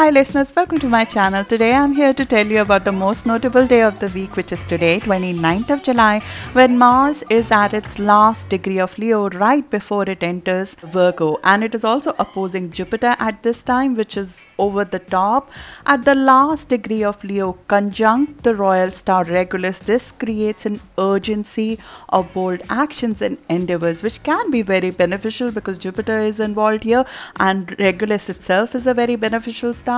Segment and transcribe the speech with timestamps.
[0.00, 1.44] Hi listeners, welcome to my channel.
[1.44, 4.50] Today I'm here to tell you about the most notable day of the week which
[4.50, 6.20] is today, 29th of July,
[6.54, 11.62] when Mars is at its last degree of Leo right before it enters Virgo and
[11.62, 15.50] it is also opposing Jupiter at this time which is over the top
[15.84, 19.80] at the last degree of Leo conjunct the royal star Regulus.
[19.80, 21.78] This creates an urgency
[22.08, 27.04] of bold actions and endeavors which can be very beneficial because Jupiter is involved here
[27.38, 29.89] and Regulus itself is a very beneficial star,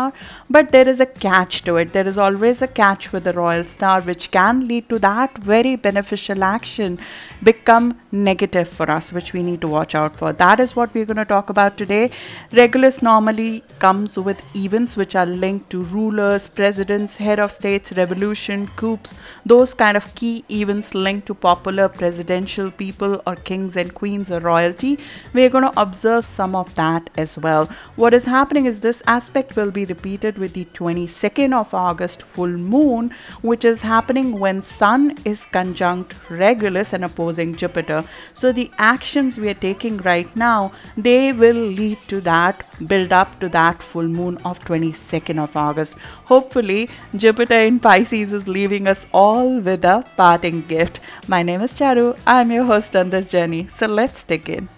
[0.48, 1.92] but there is a catch to it.
[1.92, 5.76] There is always a catch with the royal star, which can lead to that very
[5.76, 6.98] beneficial action
[7.42, 10.32] become negative for us, which we need to watch out for.
[10.32, 12.10] That is what we're going to talk about today.
[12.52, 18.68] Regulus normally comes with events which are linked to rulers, presidents, head of states, revolution,
[18.76, 24.30] coups, those kind of key events linked to popular presidential people or kings and queens
[24.30, 24.98] or royalty.
[25.32, 27.66] We're going to observe some of that as well.
[27.96, 32.48] What is happening is this aspect will be repeated with the 22nd of August full
[32.48, 38.04] moon, which is happening when Sun is conjunct Regulus and opposing Jupiter.
[38.34, 43.38] So the actions we are taking right now, they will lead to that, build up
[43.40, 45.94] to that full moon of 22nd of August.
[46.26, 51.00] Hopefully, Jupiter in Pisces is leaving us all with a parting gift.
[51.28, 52.18] My name is Charu.
[52.26, 53.68] I'm your host on this journey.
[53.76, 54.68] So let's dig in.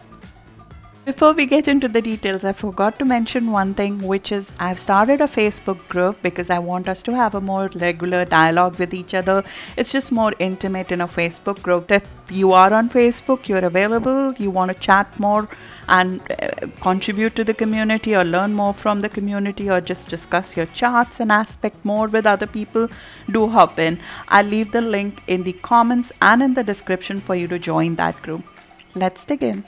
[1.05, 4.79] Before we get into the details, I forgot to mention one thing, which is I've
[4.79, 8.95] started a Facebook group because I want us to have a more regular dialogue with
[8.95, 9.45] each other.
[9.77, 11.91] It's just more intimate in a Facebook group.
[11.91, 15.47] If you are on Facebook, you're available, you want to chat more
[15.91, 20.57] and uh, contribute to the community or learn more from the community or just discuss
[20.57, 22.89] your charts and aspect more with other people,
[23.31, 24.01] do hop in.
[24.29, 27.97] I'll leave the link in the comments and in the description for you to join
[27.97, 28.45] that group.
[28.95, 29.65] Let's dig in.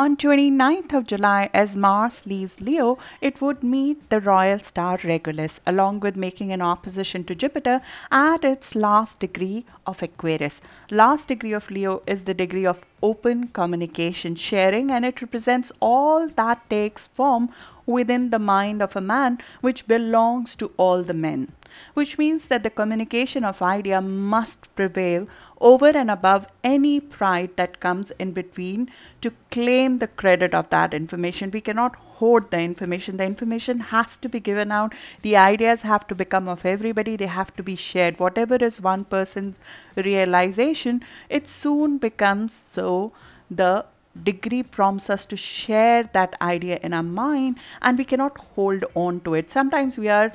[0.00, 5.60] On 29th of July, as Mars leaves Leo, it would meet the royal star Regulus,
[5.66, 10.62] along with making an opposition to Jupiter at its last degree of Aquarius.
[10.90, 16.28] Last degree of Leo is the degree of open communication sharing, and it represents all
[16.28, 17.50] that takes form
[17.84, 21.52] within the mind of a man, which belongs to all the men
[21.94, 25.28] which means that the communication of idea must prevail
[25.60, 28.90] over and above any pride that comes in between
[29.20, 31.50] to claim the credit of that information.
[31.50, 33.16] We cannot hoard the information.
[33.18, 34.94] The information has to be given out.
[35.22, 37.16] The ideas have to become of everybody.
[37.16, 38.18] They have to be shared.
[38.18, 39.60] Whatever is one person's
[39.96, 43.12] realization, it soon becomes so
[43.50, 43.84] the
[44.24, 49.20] degree prompts us to share that idea in our mind and we cannot hold on
[49.20, 50.32] to it sometimes we are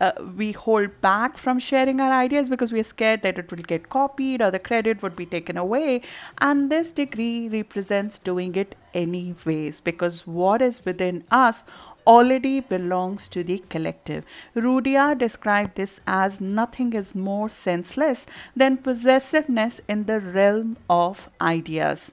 [0.00, 3.62] uh, we hold back from sharing our ideas because we are scared that it will
[3.62, 6.02] get copied or the credit would be taken away.
[6.38, 11.64] And this degree represents doing it anyways because what is within us
[12.06, 14.24] already belongs to the collective.
[14.54, 22.12] Rudhyar described this as nothing is more senseless than possessiveness in the realm of ideas.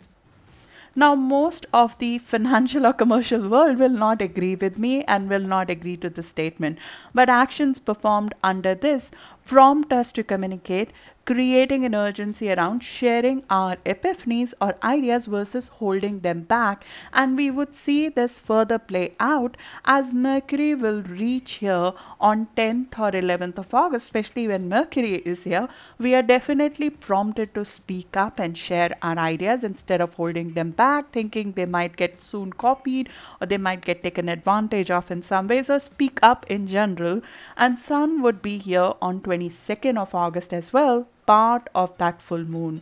[0.96, 5.42] Now, most of the financial or commercial world will not agree with me and will
[5.42, 6.78] not agree to this statement.
[7.16, 9.10] But actions performed under this
[9.44, 10.92] prompt us to communicate
[11.26, 16.84] creating an urgency around sharing our epiphanies or ideas versus holding them back.
[17.14, 23.00] And we would see this further play out as Mercury will reach here on 10th
[23.00, 25.70] or 11th of August, especially when Mercury is here.
[25.98, 30.72] We are definitely prompted to speak up and share our ideas instead of holding them
[30.72, 33.10] back, thinking they might get soon copied
[33.40, 37.22] or they might get taken advantage of in some ways, or speak up in general.
[37.56, 42.44] And Sun would be here on 22nd of August as well part of that full
[42.44, 42.82] moon.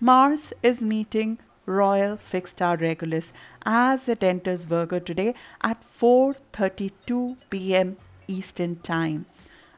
[0.00, 3.32] Mars is meeting royal fixed star Regulus
[3.64, 7.96] as it enters Virgo today at 4:32 p.m.
[8.26, 9.26] Eastern Time.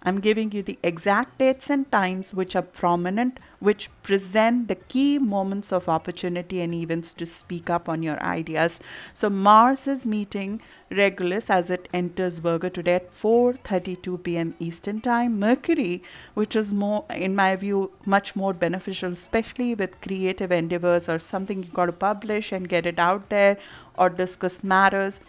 [0.04, 5.18] I'm giving you the exact dates and times which are prominent, which present the key
[5.18, 8.80] moments of opportunity and events to speak up on your ideas.
[9.14, 10.60] So Mars is meeting
[10.90, 14.54] Regulus as it enters Virgo today at 4:32 p.m.
[14.58, 15.38] Eastern Time.
[15.38, 16.02] Mercury,
[16.34, 21.62] which is more, in my view, much more beneficial, especially with creative endeavors or something
[21.62, 23.56] you got to publish and get it out there
[23.96, 25.20] or discuss matters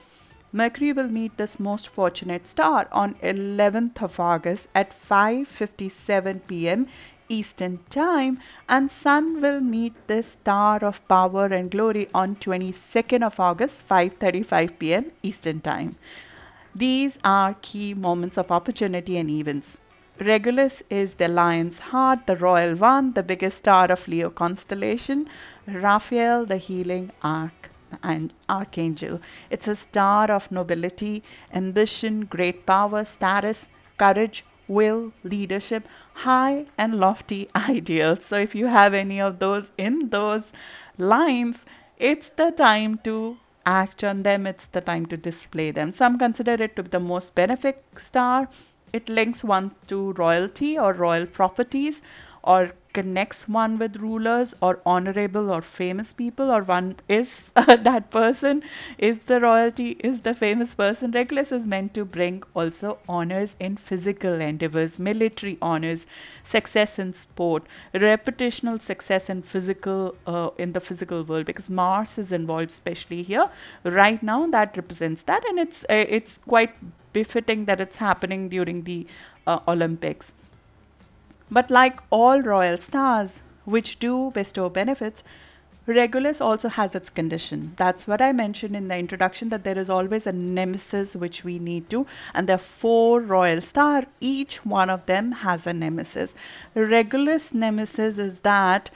[0.55, 6.85] Mercury will meet this most fortunate star on 11th of August at 5:57 p.m.
[7.27, 8.37] Eastern Time
[8.69, 14.77] and Sun will meet this star of power and glory on 22nd of August 5:35
[14.77, 15.11] p.m.
[15.23, 15.95] Eastern Time.
[16.75, 19.79] These are key moments of opportunity and events.
[20.19, 25.27] Regulus is the lion's heart, the royal one, the biggest star of Leo constellation,
[25.65, 29.21] Raphael, the healing arc and archangel.
[29.49, 31.23] It's a star of nobility,
[31.53, 33.67] ambition, great power, status,
[33.97, 38.25] courage, will, leadership, high and lofty ideals.
[38.25, 40.53] So if you have any of those in those
[40.97, 41.65] lines,
[41.97, 45.91] it's the time to act on them, it's the time to display them.
[45.91, 48.49] Some consider it to be the most benefic star.
[48.91, 52.01] It links one to royalty or royal properties
[52.43, 58.09] or connects one with rulers or honorable or famous people or one is uh, that
[58.11, 58.61] person
[58.97, 61.11] is the royalty is the famous person.
[61.11, 66.05] Regulus is meant to bring also honors in physical endeavors military honors
[66.43, 67.63] success in sport
[67.93, 73.49] reputational success in physical uh, in the physical world because mars is involved especially here.
[73.83, 76.73] Right now that represents that and it's uh, it's quite
[77.11, 79.05] befitting that it's happening during the
[79.45, 80.33] uh, olympics
[81.53, 85.23] but like all royal stars, which do bestow benefits,
[85.85, 87.73] Regulus also has its condition.
[87.75, 91.59] That's what I mentioned in the introduction that there is always a nemesis which we
[91.59, 94.05] need to, and there are four royal star.
[94.21, 96.33] Each one of them has a nemesis.
[96.73, 98.89] Regulus nemesis is that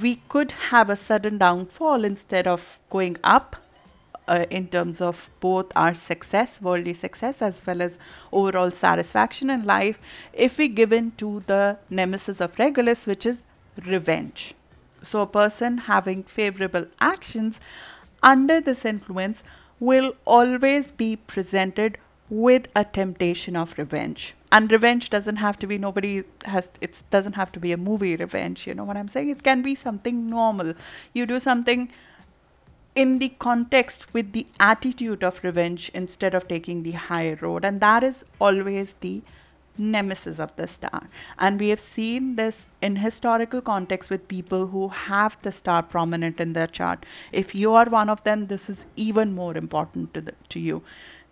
[0.00, 3.56] we could have a sudden downfall instead of going up
[4.30, 7.98] uh, in terms of both our success, worldly success, as well as
[8.32, 9.98] overall satisfaction in life,
[10.32, 13.42] if we give in to the nemesis of Regulus, which is
[13.86, 14.54] revenge.
[15.02, 17.58] So, a person having favorable actions
[18.22, 19.42] under this influence
[19.80, 21.98] will always be presented
[22.28, 24.34] with a temptation of revenge.
[24.52, 28.14] And revenge doesn't have to be nobody has it doesn't have to be a movie
[28.16, 29.30] revenge you know what i'm saying?
[29.30, 30.74] It can be something normal.
[31.12, 31.88] You do something
[32.94, 37.64] in the context with the attitude of revenge instead of taking the high road.
[37.64, 39.22] And that is always the
[39.78, 41.06] nemesis of the star.
[41.38, 46.40] And we have seen this in historical context with people who have the star prominent
[46.40, 47.06] in their chart.
[47.32, 50.82] If you are one of them, this is even more important to, the, to you.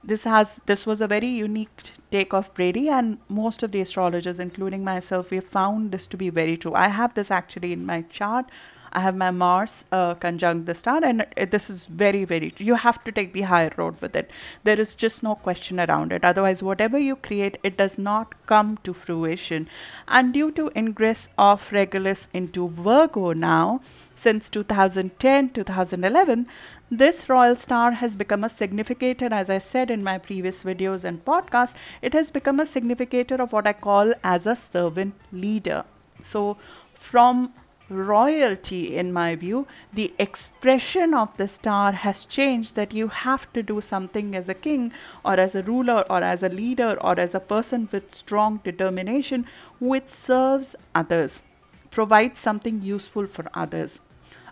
[0.02, 4.38] This has this was a very unique take of Brady, and most of the astrologers,
[4.38, 6.72] including myself, we have found this to be very true.
[6.72, 8.46] I have this actually in my chart
[8.92, 12.52] I have my Mars uh, conjunct the star, and this is very, very.
[12.58, 14.30] You have to take the higher road with it.
[14.64, 16.24] There is just no question around it.
[16.24, 19.68] Otherwise, whatever you create, it does not come to fruition.
[20.06, 23.80] And due to ingress of Regulus into Virgo now,
[24.14, 26.46] since 2010 2011
[26.90, 31.24] this royal star has become a significator as i said in my previous videos and
[31.24, 35.84] podcasts it has become a significator of what i call as a servant leader
[36.22, 36.56] so
[36.94, 37.52] from
[37.88, 43.62] royalty, in my view, the expression of the star has changed that you have to
[43.62, 44.92] do something as a king
[45.24, 49.46] or as a ruler or as a leader or as a person with strong determination
[49.80, 51.42] which serves others,
[51.90, 54.00] provides something useful for others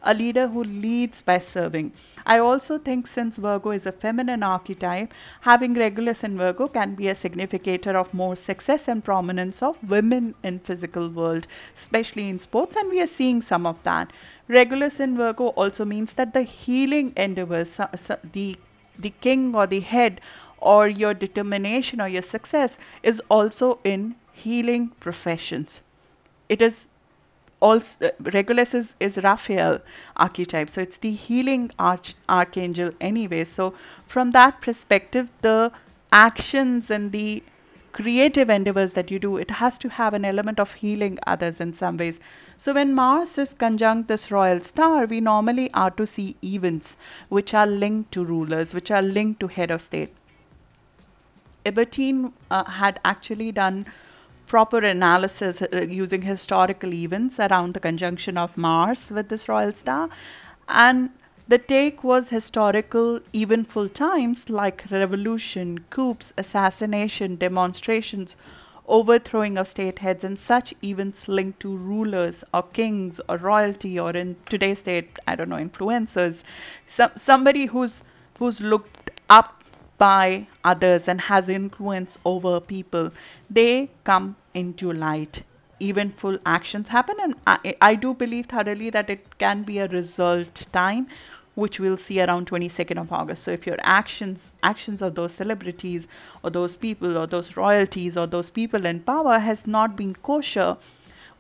[0.07, 1.93] a leader who leads by serving.
[2.25, 7.09] I also think since Virgo is a feminine archetype, having Regulus in Virgo can be
[7.09, 12.77] a significator of more success and prominence of women in physical world, especially in sports,
[12.77, 14.13] and we are seeing some of that.
[14.49, 17.81] Regulus in Virgo also means that the healing endeavors,
[18.33, 18.57] the
[18.99, 20.21] the king or the head
[20.59, 25.81] or your determination or your success is also in healing professions.
[26.49, 26.89] It is
[27.61, 29.81] also Regulus is, is Raphael
[30.17, 33.45] archetype, so it's the healing arch, archangel anyway.
[33.45, 33.75] So
[34.07, 35.73] from that perspective, the
[36.13, 37.43] actions and the
[37.93, 41.73] creative endeavors that you do, it has to have an element of healing others in
[41.73, 42.21] some ways.
[42.59, 46.97] So when Mars is conjunct this royal star, we normally are to see events
[47.31, 50.13] which are linked to rulers, which are linked to head of state.
[51.65, 53.87] Ebertin uh, had actually done
[54.47, 60.09] proper analysis uh, using historical events around the conjunction of Mars with this royal star.
[60.69, 61.11] And
[61.49, 68.37] the take was historical, eventful times like revolution, coups, assassination, demonstrations,
[68.89, 74.11] overthrowing of state heads, and such events linked to rulers or kings or royalty, or
[74.11, 76.43] in today's state, I don't know, influencers.
[76.87, 78.05] Some, somebody who's
[78.39, 79.63] who's looked up
[79.99, 83.13] by others and has influence over people,
[83.49, 85.43] they come into light.
[85.81, 90.67] Eventful actions happen, and I, I do believe thoroughly that it can be a result
[90.73, 91.07] time
[91.55, 93.43] which we'll see around 22nd of August.
[93.43, 96.07] So if your actions actions of those celebrities
[96.43, 100.77] or those people or those royalties or those people in power has not been kosher,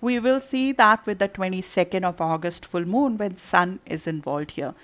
[0.00, 4.52] we will see that with the 22nd of August full moon when sun is involved
[4.52, 4.74] here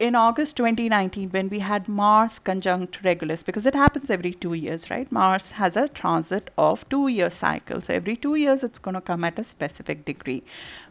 [0.00, 4.90] in August 2019, when we had Mars conjunct Regulus, because it happens every two years,
[4.90, 5.12] right?
[5.12, 7.82] Mars has a transit of two year cycle.
[7.82, 10.42] So every two years, it's going to come at a specific degree.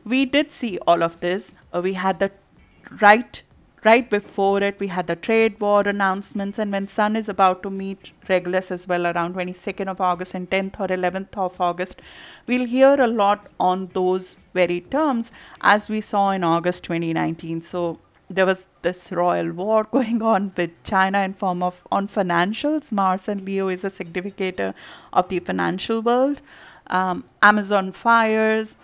[0.06, 1.56] We did see all of this.
[1.74, 2.32] Uh, we had the
[3.02, 3.42] right
[3.86, 7.70] right before it, we had the trade war announcements, and when Sun is about to
[7.70, 12.02] meet Regulus as well around 22nd of August and 10th or 11th of August,
[12.46, 17.62] we'll hear a lot on those very terms as we saw in August 2019.
[17.62, 18.00] So
[18.30, 22.92] there was this royal war going on with China in form of on financials.
[22.92, 24.74] Mars and Leo is a significator
[25.14, 26.42] of the financial world.
[26.88, 28.76] Um, Amazon fires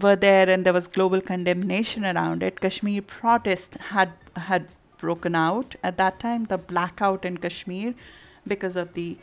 [0.00, 2.60] were there and there was global condemnation around it.
[2.60, 4.68] Kashmir protest had had
[4.98, 7.94] broken out at that time, the blackout in Kashmir
[8.46, 9.16] because of the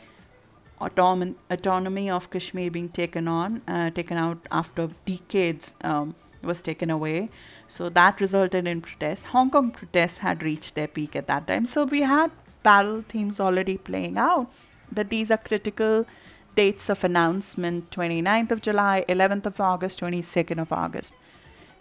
[0.80, 6.90] autonom- autonomy of Kashmir being taken on, uh, taken out after decades um, was taken
[6.90, 7.30] away.
[7.68, 9.26] So that resulted in protests.
[9.26, 11.66] Hong Kong protests had reached their peak at that time.
[11.66, 12.30] So we had
[12.62, 14.50] parallel themes already playing out
[14.90, 16.06] that these are critical
[16.54, 21.12] dates of announcement 29th of July, 11th of August, 22nd of August.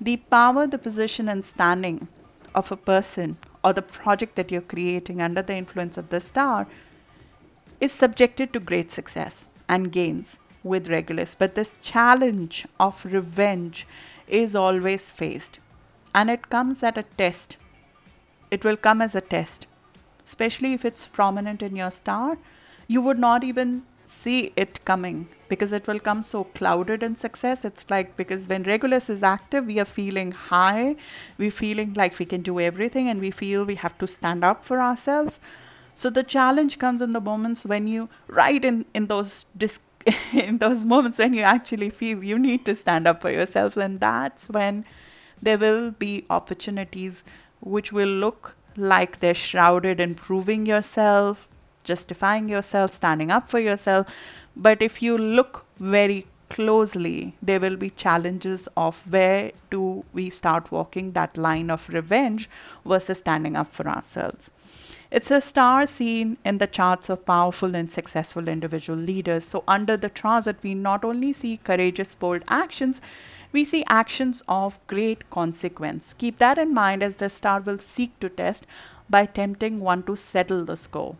[0.01, 2.07] The power, the position, and standing
[2.55, 6.67] of a person or the project that you're creating under the influence of the star
[7.79, 11.35] is subjected to great success and gains with Regulus.
[11.35, 13.87] But this challenge of revenge
[14.27, 15.59] is always faced
[16.15, 17.57] and it comes at a test.
[18.51, 19.67] It will come as a test,
[20.23, 22.37] especially if it's prominent in your star.
[22.87, 27.65] You would not even see it coming because it will come so clouded in success.
[27.65, 30.95] It's like because when Regulus is active, we are feeling high,
[31.37, 34.65] we're feeling like we can do everything, and we feel we have to stand up
[34.65, 35.39] for ourselves.
[35.95, 39.45] So the challenge comes in the moments when you, right in, in those
[40.33, 43.99] in those moments when you actually feel you need to stand up for yourself, and
[43.99, 44.85] that's when
[45.41, 47.23] there will be opportunities
[47.59, 51.47] which will look like they're shrouded in proving yourself,
[51.83, 54.07] justifying yourself, standing up for yourself.
[54.55, 60.71] But if you look very closely, there will be challenges of where do we start
[60.71, 62.49] walking that line of revenge
[62.85, 64.51] versus standing up for ourselves.
[65.17, 69.45] It's a star seen in the charts of powerful and successful individual leaders.
[69.45, 72.99] So, under the transit, we not only see courageous, bold actions,
[73.51, 76.13] we see actions of great consequence.
[76.13, 78.65] Keep that in mind as the star will seek to test
[79.07, 81.15] by tempting one to settle the score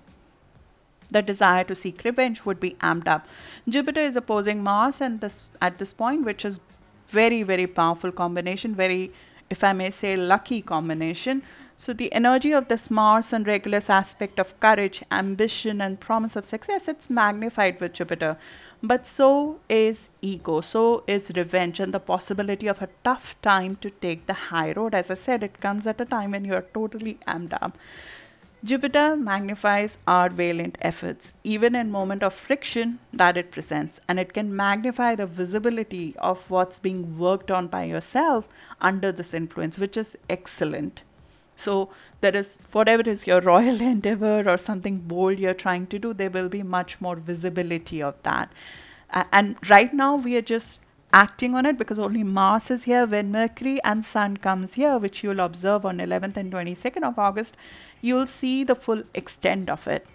[1.12, 3.28] the desire to seek revenge would be amped up.
[3.70, 6.60] Jupiter is opposing Mars and this at this point, which is
[7.08, 9.12] very, very powerful combination, very,
[9.52, 11.44] if I may say, lucky combination.
[11.76, 16.46] So the energy of this Mars and Regulus aspect of courage, ambition, and promise of
[16.46, 18.38] success, it's magnified with Jupiter.
[18.82, 23.90] But so is ego, so is revenge, and the possibility of a tough time to
[23.90, 24.94] take the high road.
[24.94, 27.78] As I said, it comes at a time when you are totally amped up.
[28.64, 34.32] Jupiter magnifies our valiant efforts, even in moment of friction that it presents, and it
[34.32, 38.48] can magnify the visibility of what's being worked on by yourself
[38.80, 41.04] under this influence, which is excellent.
[41.56, 41.90] So
[42.22, 46.30] there is whatever is your royal endeavor or something bold you're trying to do, there
[46.30, 48.52] will be much more visibility of that.
[49.10, 50.82] Uh, and right now we are just
[51.14, 55.24] acting on it because only Mars is here when Mercury and Sun comes here, which
[55.24, 57.56] you'll observe on 11th and 22nd of August
[58.04, 60.06] you'll see the full extent of it.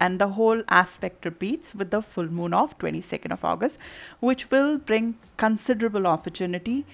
[0.00, 3.78] And the whole aspect repeats with the full moon of 22nd of August,
[4.20, 6.84] which will bring considerable opportunity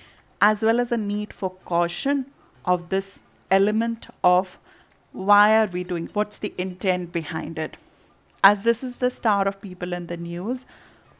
[0.40, 2.26] as well as a need for caution
[2.64, 4.58] of this element of
[5.12, 7.76] why are we doing what's the intent behind it?
[8.42, 10.66] As this is the star of people in the news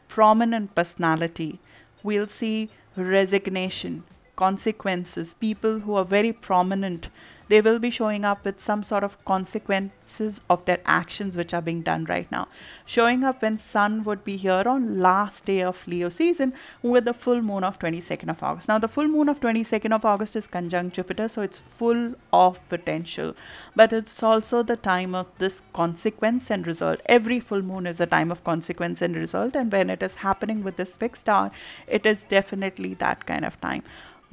[0.07, 1.59] prominent personality
[2.03, 4.03] we'll see resignation
[4.35, 7.09] consequences people who are very prominent
[7.47, 11.61] they will be showing up with some sort of consequences of their actions which are
[11.61, 12.47] being done right now.
[12.85, 17.13] Showing up when Sun would be here on last day of Leo season with the
[17.13, 18.67] full moon of 22nd of August.
[18.67, 22.59] Now the full moon of 22nd of August is conjunct Jupiter, so it's full of
[22.69, 23.35] potential.
[23.75, 27.01] But it's also the time of this consequence and result.
[27.05, 30.63] Every full moon is a time of consequence and result, and when it is happening
[30.63, 31.51] with this fixed star,
[31.87, 33.83] it is definitely that kind of time.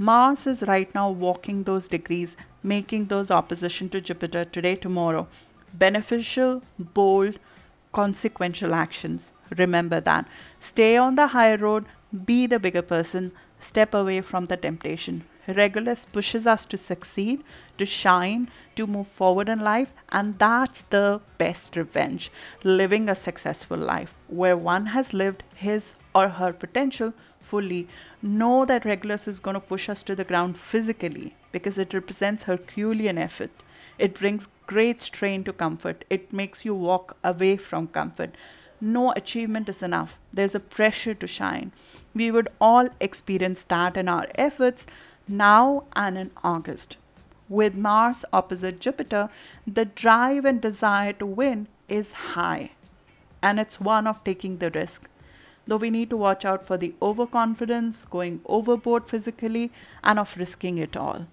[0.01, 5.27] Mars is right now walking those degrees, making those opposition to Jupiter today, tomorrow.
[5.73, 7.39] Beneficial, bold,
[7.93, 9.33] consequential actions.
[9.57, 10.27] Remember that.
[10.61, 11.85] Stay on the high road,
[12.25, 15.25] be the bigger person, step away from the temptation.
[15.47, 17.43] Regulus pushes us to succeed,
[17.79, 22.31] to shine, to move forward in life, and that's the best revenge
[22.63, 27.89] living a successful life where one has lived his or her potential fully
[28.21, 32.45] know that Regulus is going to push us to the ground physically because it represents
[32.45, 33.51] Herculean effort.
[33.99, 36.05] It brings great strain to comfort.
[36.09, 38.35] It makes you walk away from comfort.
[38.81, 40.19] No achievement is enough.
[40.33, 41.73] There's a pressure to shine.
[42.15, 44.87] We would all experience that in our efforts
[45.27, 46.97] now and in August.
[47.49, 49.31] with Mars opposite Jupiter,
[49.67, 52.73] the drive and desire to win is high.
[53.43, 55.09] And it's one of taking the risk.
[55.69, 59.71] Though we need to watch out for the overconfidence, going overboard physically,
[60.03, 61.27] and of risking it all.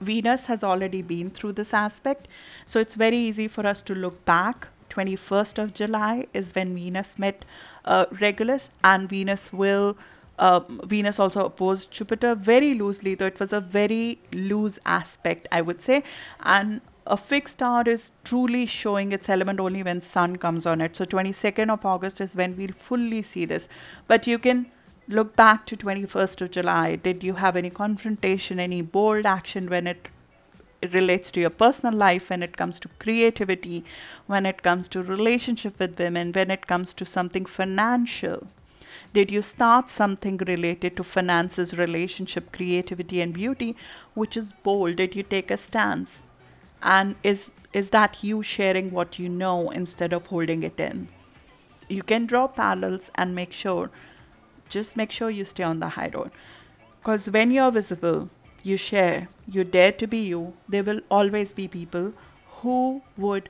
[0.00, 2.28] Venus has already been through this aspect,
[2.66, 4.68] so it's very easy for us to look back.
[4.90, 7.46] 21st of July is when Venus met
[7.86, 9.96] uh, Regulus, and Venus will.
[10.38, 15.62] Uh, Venus also opposed Jupiter very loosely, though it was a very loose aspect, I
[15.62, 16.04] would say.
[16.40, 20.96] And a fixed star is truly showing its element only when sun comes on it.
[20.96, 23.68] So 22nd of August is when we'll fully see this.
[24.08, 24.66] But you can
[25.08, 26.96] look back to 21st of July.
[26.96, 30.08] Did you have any confrontation, any bold action when it,
[30.82, 33.84] it relates to your personal life, when it comes to creativity,
[34.26, 38.48] when it comes to relationship with women, when it comes to something financial?
[39.12, 43.76] Did you start something related to finances, relationship, creativity, and beauty,
[44.14, 44.96] which is bold?
[44.96, 46.22] Did you take a stance?
[46.94, 51.08] And is is that you sharing what you know instead of holding it in?
[51.88, 53.90] You can draw parallels and make sure
[54.68, 56.30] just make sure you stay on the high road.
[57.00, 58.30] Because when you're visible,
[58.62, 62.12] you share, you dare to be you, there will always be people
[62.60, 63.48] who would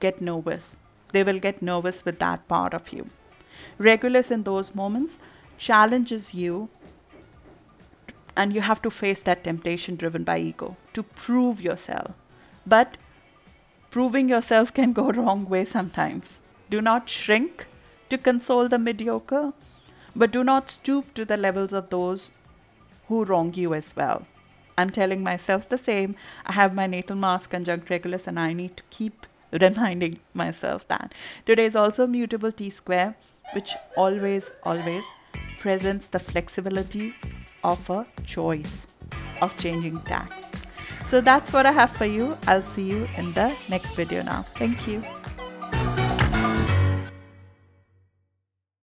[0.00, 0.78] get nervous.
[1.12, 3.06] They will get nervous with that part of you.
[3.78, 5.18] Regulus in those moments
[5.58, 6.68] challenges you,
[8.36, 12.12] and you have to face that temptation driven by ego to prove yourself.
[12.66, 12.96] But
[13.90, 16.38] proving yourself can go wrong way sometimes.
[16.70, 17.66] Do not shrink
[18.08, 19.52] to console the mediocre
[20.14, 22.30] but do not stoop to the levels of those
[23.08, 24.26] who wrong you as well.
[24.76, 26.16] I'm telling myself the same.
[26.46, 29.26] I have my natal Mars conjunct Regulus, and I need to keep
[29.60, 31.14] reminding myself that.
[31.46, 33.16] Today is also mutable T square,
[33.54, 35.04] which always, always
[35.58, 37.14] presents the flexibility
[37.62, 38.86] of a choice
[39.40, 40.41] of changing tack.
[41.12, 42.38] So that's what I have for you.
[42.46, 44.44] I'll see you in the next video now.
[44.56, 45.04] Thank you.